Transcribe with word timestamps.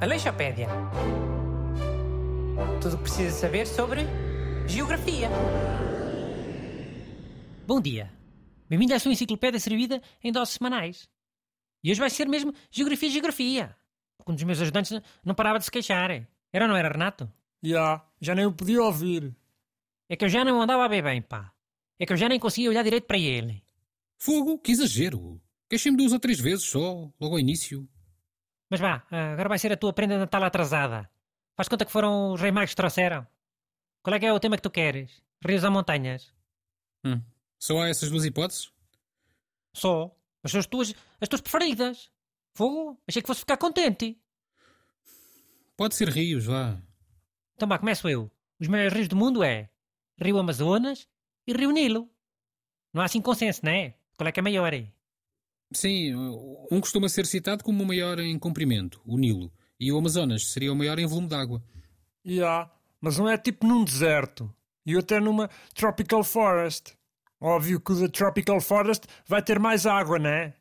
Aleixopédia. 0.00 0.68
Tudo 2.80 2.94
o 2.94 2.98
que 2.98 3.02
precisa 3.04 3.30
saber 3.30 3.66
sobre 3.66 4.02
geografia. 4.66 5.28
Bom 7.66 7.80
dia. 7.80 8.12
Bem-vindo 8.68 8.94
à 8.94 8.98
sua 8.98 9.12
enciclopédia 9.12 9.58
servida 9.58 10.02
em 10.22 10.30
doses 10.32 10.54
semanais. 10.54 11.08
E 11.82 11.90
hoje 11.90 12.00
vai 12.00 12.10
ser 12.10 12.28
mesmo 12.28 12.52
Geografia 12.70 13.10
Geografia. 13.10 13.76
Porque 14.16 14.32
um 14.32 14.34
dos 14.34 14.44
meus 14.44 14.60
ajudantes 14.60 15.00
não 15.24 15.34
parava 15.34 15.58
de 15.58 15.64
se 15.64 15.70
queixar. 15.70 16.10
Era 16.52 16.64
ou 16.64 16.68
não 16.68 16.76
era, 16.76 16.88
Renato? 16.88 17.30
Já, 17.62 18.04
já 18.20 18.34
nem 18.34 18.46
o 18.46 18.52
podia 18.52 18.82
ouvir. 18.82 19.34
É 20.08 20.16
que 20.16 20.24
eu 20.24 20.28
já 20.28 20.44
não 20.44 20.60
andava 20.60 20.84
a 20.84 20.88
ver 20.88 21.02
bem, 21.02 21.22
pá. 21.22 21.52
É 21.98 22.06
que 22.06 22.12
eu 22.12 22.16
já 22.16 22.28
nem 22.28 22.38
conseguia 22.38 22.70
olhar 22.70 22.82
direito 22.82 23.06
para 23.06 23.18
ele. 23.18 23.62
Fogo, 24.18 24.58
que 24.58 24.72
exagero. 24.72 25.40
Queixei-me 25.68 25.96
duas 25.96 26.12
ou 26.12 26.20
três 26.20 26.38
vezes 26.38 26.64
só, 26.64 27.10
logo 27.20 27.34
ao 27.34 27.40
início. 27.40 27.88
Mas 28.70 28.80
vá, 28.80 29.04
agora 29.10 29.48
vai 29.48 29.58
ser 29.58 29.72
a 29.72 29.76
tua 29.76 29.92
prenda 29.92 30.14
de 30.14 30.20
Natal 30.20 30.42
atrasada. 30.44 31.10
Faz 31.56 31.68
conta 31.68 31.84
que 31.84 31.92
foram 31.92 32.32
os 32.32 32.40
Reis 32.40 32.52
Magos 32.54 32.70
que 32.70 32.76
trouxeram. 32.76 33.26
Qual 34.02 34.14
é 34.14 34.20
que 34.20 34.26
é 34.26 34.32
o 34.32 34.40
tema 34.40 34.56
que 34.56 34.62
tu 34.62 34.70
queres? 34.70 35.22
Rios 35.44 35.64
ou 35.64 35.70
montanhas? 35.70 36.32
Hum. 37.04 37.20
Só 37.58 37.80
há 37.80 37.88
essas 37.88 38.10
duas 38.10 38.24
hipóteses? 38.24 38.70
Só. 39.72 40.14
Mas 40.42 40.52
são 40.52 40.60
as 40.60 40.66
tuas, 40.66 40.94
as 41.20 41.28
tuas 41.28 41.40
preferidas. 41.40 42.10
Fogo, 42.54 43.00
achei 43.06 43.20
que 43.20 43.26
fosse 43.26 43.40
ficar 43.40 43.56
contente. 43.56 44.18
Pode 45.76 45.94
ser 45.94 46.08
rios, 46.08 46.46
vá. 46.46 46.80
Então 47.54 47.68
vá, 47.68 47.78
começo 47.78 48.08
eu. 48.08 48.30
Os 48.60 48.68
maiores 48.68 48.92
rios 48.92 49.08
do 49.08 49.16
mundo 49.16 49.42
é 49.42 49.68
Rio 50.18 50.38
Amazonas 50.38 51.08
e 51.46 51.52
Rio 51.52 51.70
Nilo. 51.70 52.10
Não 52.92 53.02
há 53.02 53.06
assim 53.06 53.20
consenso, 53.20 53.60
não 53.64 53.72
é? 53.72 53.94
Qual 54.16 54.28
é 54.28 54.32
que 54.32 54.40
é 54.40 54.42
maior 54.42 54.72
aí? 54.72 54.95
Sim, 55.72 56.14
um 56.70 56.80
costuma 56.80 57.08
ser 57.08 57.26
citado 57.26 57.64
como 57.64 57.82
o 57.82 57.86
maior 57.86 58.18
em 58.18 58.38
comprimento, 58.38 59.00
o 59.04 59.18
Nilo, 59.18 59.52
e 59.78 59.92
o 59.92 59.98
Amazonas 59.98 60.46
seria 60.46 60.72
o 60.72 60.76
maior 60.76 60.98
em 60.98 61.06
volume 61.06 61.28
de 61.28 61.34
água. 61.34 61.62
Já, 62.24 62.70
mas 63.00 63.18
não 63.18 63.28
é 63.28 63.36
tipo 63.36 63.66
num 63.66 63.84
deserto. 63.84 64.52
E 64.84 64.96
até 64.96 65.18
numa 65.18 65.50
tropical 65.74 66.22
forest. 66.22 66.94
Óbvio 67.40 67.80
que 67.80 67.92
o 67.92 68.00
da 68.00 68.08
tropical 68.08 68.60
forest 68.60 69.04
vai 69.26 69.42
ter 69.42 69.58
mais 69.58 69.84
água, 69.84 70.18
não 70.18 70.30
é? 70.30 70.54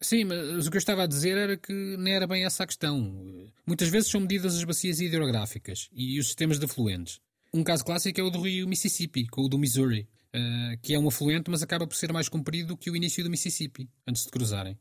Sim, 0.00 0.24
mas 0.24 0.66
o 0.66 0.70
que 0.70 0.76
eu 0.76 0.80
estava 0.80 1.04
a 1.04 1.06
dizer 1.06 1.36
era 1.36 1.56
que 1.56 1.72
não 1.72 2.10
era 2.10 2.26
bem 2.26 2.44
essa 2.44 2.64
a 2.64 2.66
questão. 2.66 3.52
Muitas 3.66 3.88
vezes 3.88 4.10
são 4.10 4.20
medidas 4.20 4.56
as 4.56 4.64
bacias 4.64 5.00
hidrográficas 5.00 5.88
e 5.92 6.18
os 6.18 6.26
sistemas 6.26 6.58
de 6.58 6.64
afluentes. 6.64 7.20
Um 7.52 7.62
caso 7.62 7.84
clássico 7.84 8.20
é 8.20 8.22
o 8.22 8.30
do 8.30 8.40
rio 8.40 8.66
Mississippi, 8.66 9.26
com 9.26 9.42
o 9.42 9.48
do 9.48 9.58
Missouri, 9.58 10.08
uh, 10.34 10.78
que 10.82 10.94
é 10.94 10.98
um 10.98 11.08
afluente, 11.08 11.50
mas 11.50 11.62
acaba 11.62 11.86
por 11.86 11.96
ser 11.96 12.12
mais 12.12 12.28
comprido 12.28 12.76
que 12.76 12.90
o 12.90 12.96
início 12.96 13.22
do 13.22 13.30
Mississippi, 13.30 13.88
antes 14.06 14.24
de 14.24 14.30
cruzarem. 14.30 14.78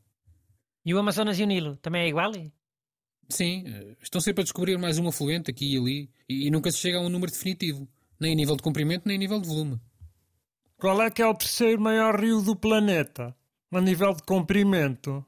E 0.85 0.93
o 0.93 0.99
Amazonas 0.99 1.39
e 1.39 1.43
o 1.43 1.47
Nilo 1.47 1.77
também 1.77 2.03
é 2.03 2.07
igual? 2.07 2.31
Sim, 3.29 3.63
uh, 3.63 3.97
estão 4.01 4.21
sempre 4.21 4.41
a 4.41 4.43
descobrir 4.43 4.77
mais 4.77 4.97
um 4.97 5.07
afluente 5.07 5.49
aqui 5.51 5.73
e 5.73 5.77
ali, 5.77 6.09
e, 6.29 6.47
e 6.47 6.51
nunca 6.51 6.71
se 6.71 6.77
chega 6.77 6.97
a 6.97 7.01
um 7.01 7.09
número 7.09 7.31
definitivo, 7.31 7.87
nem 8.19 8.33
a 8.33 8.35
nível 8.35 8.55
de 8.55 8.63
comprimento, 8.63 9.07
nem 9.07 9.17
a 9.17 9.19
nível 9.19 9.39
de 9.39 9.47
volume. 9.47 9.79
Qual 10.77 11.01
é 11.01 11.09
que 11.09 11.21
é 11.21 11.27
o 11.27 11.33
terceiro 11.33 11.81
maior 11.81 12.19
rio 12.19 12.41
do 12.41 12.55
planeta, 12.55 13.35
a 13.71 13.81
nível 13.81 14.13
de 14.13 14.23
comprimento? 14.23 15.25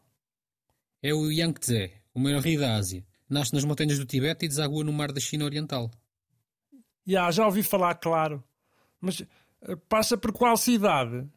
É 1.02 1.14
o 1.14 1.32
Yangtze, 1.32 1.92
o 2.14 2.20
maior 2.20 2.42
rio 2.42 2.60
da 2.60 2.76
Ásia. 2.76 3.06
Nasce 3.30 3.54
nas 3.54 3.66
montanhas 3.66 4.00
do 4.00 4.06
Tibete 4.06 4.46
e 4.46 4.48
desagua 4.48 4.84
no 4.84 4.94
mar 4.94 5.12
da 5.12 5.20
China 5.20 5.46
Oriental. 5.46 5.92
Já, 7.06 7.32
já 7.32 7.46
ouvi 7.46 7.64
falar, 7.64 7.96
claro. 7.96 8.44
Mas 9.00 9.22
eh, 9.22 9.28
passa 9.90 10.18
por 10.18 10.32
qual 10.32 10.58
cidade? 10.58 11.28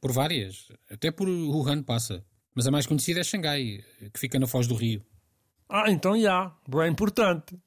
Por 0.00 0.12
várias. 0.12 0.68
Até 0.90 1.10
por 1.10 1.28
Wuhan 1.28 1.82
passa. 1.82 2.24
Mas 2.54 2.66
a 2.66 2.70
mais 2.70 2.86
conhecida 2.86 3.20
é 3.20 3.24
Xangai, 3.24 3.84
que 4.12 4.20
fica 4.20 4.38
na 4.38 4.46
foz 4.46 4.66
do 4.66 4.74
rio. 4.74 5.04
Ah, 5.68 5.90
então 5.90 6.18
já. 6.20 6.54
Bem 6.68 6.90
importante. 6.90 7.58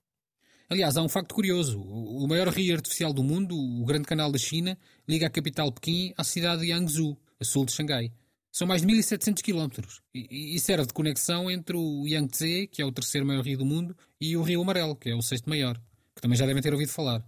Aliás, 0.70 0.98
há 0.98 1.02
um 1.02 1.09
facto 1.09 1.33
curioso. 1.33 1.81
O 1.81 2.28
maior 2.28 2.48
rio 2.49 2.76
artificial 2.76 3.14
do 3.14 3.23
mundo, 3.23 3.58
o 3.58 3.86
Grande 3.86 4.05
Canal 4.05 4.32
da 4.32 4.37
China, 4.37 4.77
liga 5.08 5.27
a 5.27 5.30
capital 5.30 5.71
Pequim 5.71 6.14
à 6.17 6.23
cidade 6.23 6.61
de 6.61 6.71
Yangzhou, 6.71 7.17
a 7.39 7.43
sul 7.45 7.66
de 7.66 7.71
Xangai. 7.71 8.11
São 8.52 8.67
mais 8.67 8.82
de 8.82 8.87
1700 8.87 9.42
quilómetros 9.43 10.02
e 10.14 10.60
serve 10.60 10.87
de 10.87 10.93
conexão 10.93 11.49
entre 11.49 11.77
o 11.77 12.08
Yangtze, 12.08 12.67
que 12.67 12.82
é 12.82 12.86
o 12.86 12.92
terceiro 12.92 13.26
maior 13.26 13.43
rio 13.43 13.58
do 13.58 13.66
mundo, 13.66 13.95
e 14.20 14.36
o 14.36 14.42
Rio 14.42 14.61
Amarelo, 14.61 14.95
que 14.95 15.10
é 15.10 15.16
o 15.16 15.21
sexto 15.21 15.48
maior, 15.48 15.80
que 16.16 16.21
também 16.21 16.37
já 16.37 16.45
devem 16.45 16.61
ter 16.61 16.73
ouvido 16.73 16.89
falar. 16.89 17.23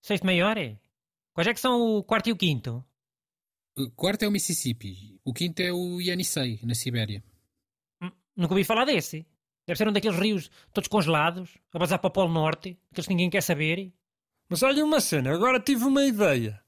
Sexto 0.00 0.24
maior 0.24 0.56
é? 0.56 0.78
Quais 1.32 1.46
é 1.46 1.54
que 1.54 1.60
são 1.60 1.80
o 1.80 2.02
quarto 2.02 2.28
e 2.28 2.32
o 2.32 2.36
quinto? 2.36 2.84
O 3.76 3.90
quarto 3.90 4.24
é 4.24 4.28
o 4.28 4.32
Mississippi, 4.32 5.20
o 5.24 5.32
quinto 5.32 5.62
é 5.62 5.72
o 5.72 6.00
Yenisei, 6.00 6.60
na 6.64 6.74
Sibéria. 6.74 7.22
Hum, 8.02 8.10
nunca 8.36 8.54
ouvi 8.54 8.64
falar 8.64 8.84
desse. 8.84 9.26
Deve 9.66 9.78
ser 9.78 9.88
um 9.88 9.92
daqueles 9.92 10.18
rios 10.18 10.50
todos 10.72 10.88
congelados, 10.88 11.56
a 11.72 11.78
bazar 11.78 11.98
para 12.00 12.08
o 12.08 12.10
Polo 12.10 12.32
Norte, 12.32 12.76
aqueles 12.90 13.06
que 13.06 13.14
ninguém 13.14 13.30
quer 13.30 13.42
saber. 13.42 13.92
Mas 14.48 14.62
olha 14.62 14.84
uma 14.84 15.00
cena, 15.00 15.32
agora 15.32 15.60
tive 15.60 15.84
uma 15.84 16.04
ideia. 16.04 16.60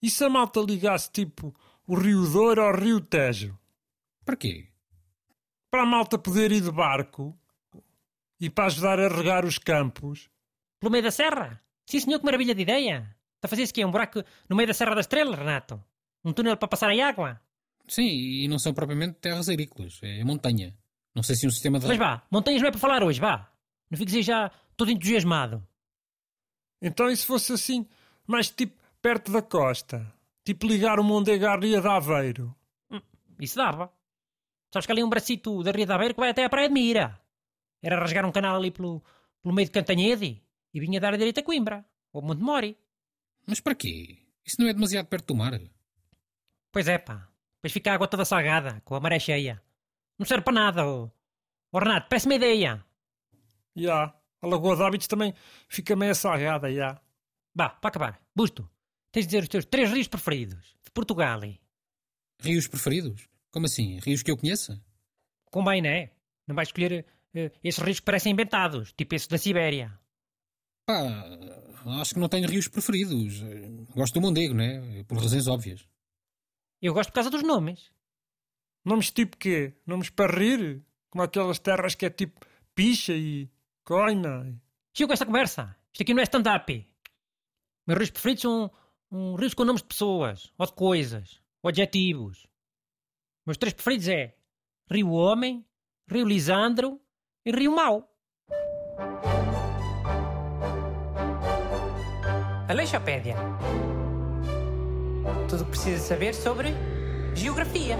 E 0.00 0.08
se 0.08 0.24
a 0.24 0.30
malta 0.30 0.60
ligasse 0.60 1.10
tipo 1.10 1.54
o 1.86 1.94
Rio 1.96 2.24
Douro 2.30 2.62
ao 2.62 2.74
Rio 2.74 3.00
Tejo? 3.00 3.58
Para 4.24 4.36
quê? 4.36 4.68
Para 5.70 5.82
a 5.82 5.86
malta 5.86 6.16
poder 6.16 6.52
ir 6.52 6.60
de 6.60 6.70
barco 6.70 7.36
e 8.40 8.48
para 8.48 8.66
ajudar 8.66 9.00
a 9.00 9.08
regar 9.08 9.44
os 9.44 9.58
campos. 9.58 10.30
Pelo 10.78 10.92
meio 10.92 11.02
da 11.02 11.10
serra? 11.10 11.60
Sim 11.86 12.00
senhor, 12.00 12.20
que 12.20 12.24
maravilha 12.24 12.54
de 12.54 12.62
ideia. 12.62 13.16
Está 13.40 13.46
a 13.46 13.48
fazer 13.48 13.62
isso 13.62 13.72
aqui, 13.72 13.82
um 13.82 13.90
buraco 13.90 14.22
no 14.50 14.54
meio 14.54 14.66
da 14.66 14.74
Serra 14.74 14.94
da 14.94 15.00
Estrela, 15.00 15.34
Renato? 15.34 15.82
Um 16.22 16.30
túnel 16.30 16.58
para 16.58 16.68
passar 16.68 16.90
a 16.90 17.08
água? 17.08 17.40
Sim, 17.88 18.06
e 18.06 18.46
não 18.48 18.58
são 18.58 18.74
propriamente 18.74 19.14
terras 19.14 19.48
agrícolas, 19.48 19.98
é 20.02 20.22
montanha. 20.22 20.76
Não 21.14 21.22
sei 21.22 21.34
se 21.34 21.46
um 21.46 21.50
sistema 21.50 21.80
de. 21.80 21.86
Mas 21.86 21.96
vá, 21.96 22.22
montanhas 22.30 22.60
não 22.60 22.68
é 22.68 22.70
para 22.70 22.78
falar 22.78 23.02
hoje, 23.02 23.18
vá. 23.18 23.50
Não 23.90 23.96
fiques 23.96 24.14
aí 24.14 24.22
já 24.22 24.50
todo 24.76 24.90
entusiasmado. 24.90 25.66
Então, 26.82 27.08
e 27.08 27.16
se 27.16 27.24
fosse 27.24 27.54
assim, 27.54 27.88
mais 28.26 28.50
tipo 28.50 28.78
perto 29.00 29.32
da 29.32 29.40
costa? 29.40 30.06
Tipo 30.44 30.66
ligar 30.66 31.00
o 31.00 31.04
Mondego 31.04 31.46
à 31.46 31.56
Ria 31.56 31.80
de 31.80 31.88
Aveiro? 31.88 32.54
Hum, 32.90 33.00
isso 33.40 33.56
dava. 33.56 33.90
Sabes 34.70 34.84
que 34.84 34.92
ali 34.92 35.02
um 35.02 35.08
bracito 35.08 35.62
da 35.62 35.70
Ria 35.70 35.86
de 35.86 35.92
Aveiro 35.92 36.12
que 36.12 36.20
vai 36.20 36.28
até 36.28 36.44
à 36.44 36.50
Praia 36.50 36.68
de 36.68 36.74
Mira. 36.74 37.18
Era 37.82 37.98
rasgar 37.98 38.26
um 38.26 38.32
canal 38.32 38.56
ali 38.56 38.70
pelo, 38.70 39.02
pelo 39.42 39.54
meio 39.54 39.66
de 39.66 39.72
Cantanhede 39.72 40.42
e 40.74 40.78
vinha 40.78 41.00
dar 41.00 41.14
a 41.14 41.16
direita 41.16 41.40
a 41.40 41.42
Coimbra, 41.42 41.84
ou 42.12 42.20
Monte 42.20 42.42
Mori. 42.42 42.76
Mas 43.50 43.58
para 43.58 43.74
quê? 43.74 44.16
Isso 44.46 44.60
não 44.60 44.68
é 44.68 44.72
demasiado 44.72 45.08
perto 45.08 45.26
do 45.26 45.34
mar? 45.34 45.60
Pois 46.70 46.86
é, 46.86 46.98
pá. 46.98 47.28
Depois 47.56 47.72
fica 47.72 47.90
a 47.90 47.94
água 47.94 48.06
toda 48.06 48.24
salgada, 48.24 48.80
com 48.84 48.94
a 48.94 49.00
maré 49.00 49.18
cheia. 49.18 49.60
Não 50.16 50.24
serve 50.24 50.44
para 50.44 50.52
nada, 50.52 50.86
oh. 50.86 51.10
oh 51.72 51.78
Renato, 51.80 52.08
parece-me 52.08 52.36
ideia. 52.36 52.86
Já. 53.74 53.82
Yeah. 53.82 54.20
A 54.40 54.46
Lagoa 54.46 54.76
de 54.76 54.82
Hábitos 54.84 55.08
também 55.08 55.34
fica 55.68 55.96
meio 55.96 56.14
salgada, 56.14 56.68
já. 56.68 56.74
Yeah. 56.74 57.02
Bah, 57.52 57.70
para 57.70 57.88
acabar. 57.88 58.22
Busto, 58.36 58.70
tens 59.10 59.26
de 59.26 59.30
dizer 59.30 59.42
os 59.42 59.48
teus 59.48 59.64
três 59.64 59.90
rios 59.90 60.06
preferidos 60.06 60.76
de 60.84 60.92
Portugal. 60.92 61.40
Rios 62.40 62.68
preferidos? 62.68 63.28
Como 63.50 63.66
assim? 63.66 63.98
Rios 63.98 64.22
que 64.22 64.30
eu 64.30 64.36
conheça? 64.36 64.80
Convém, 65.50 65.82
não 65.82 65.90
é? 65.90 66.12
Não 66.46 66.54
vais 66.54 66.68
escolher 66.68 67.04
uh, 67.34 67.50
esses 67.64 67.82
rios 67.82 67.98
que 67.98 68.06
parecem 68.06 68.32
inventados, 68.32 68.92
tipo 68.92 69.12
esse 69.16 69.28
da 69.28 69.38
Sibéria. 69.38 69.98
Pá, 70.86 71.24
acho 72.00 72.14
que 72.14 72.20
não 72.20 72.28
tenho 72.28 72.48
rios 72.48 72.68
preferidos. 72.68 73.42
Gosto 73.94 74.14
do 74.14 74.20
Mondego, 74.20 74.54
né? 74.54 75.04
Por 75.04 75.18
razões 75.18 75.46
óbvias. 75.46 75.86
Eu 76.80 76.94
gosto 76.94 77.10
por 77.10 77.14
causa 77.14 77.30
dos 77.30 77.42
nomes. 77.42 77.90
Nomes 78.84 79.10
tipo 79.10 79.36
quê? 79.36 79.74
Nomes 79.86 80.10
para 80.10 80.34
rir? 80.36 80.82
Como 81.10 81.22
aquelas 81.22 81.58
terras 81.58 81.94
que 81.94 82.06
é 82.06 82.10
tipo 82.10 82.40
picha 82.74 83.12
e 83.12 83.50
coina? 83.84 84.60
Chega 84.94 85.08
com 85.08 85.12
essa 85.12 85.26
conversa. 85.26 85.76
Isto 85.92 86.02
aqui 86.02 86.14
não 86.14 86.20
é 86.20 86.24
stand-up. 86.24 86.88
Meus 87.86 87.98
rios 87.98 88.10
preferidos 88.10 88.42
são 88.42 88.70
um, 89.10 89.34
rios 89.34 89.54
com 89.54 89.64
nomes 89.64 89.82
de 89.82 89.88
pessoas, 89.88 90.52
ou 90.56 90.66
de 90.66 90.72
coisas, 90.72 91.40
ou 91.62 91.68
adjetivos. 91.68 92.46
Meus 93.44 93.58
três 93.58 93.74
preferidos 93.74 94.08
é 94.08 94.36
Rio 94.90 95.10
Homem, 95.10 95.64
Rio 96.08 96.26
Lisandro 96.26 97.00
e 97.44 97.50
Rio 97.50 97.74
Mau. 97.74 98.08
Aleixopédia. 102.70 103.34
Tudo 105.48 105.62
o 105.62 105.64
que 105.64 105.70
precisa 105.72 105.98
saber 106.06 106.36
sobre 106.36 106.72
geografia. 107.34 107.96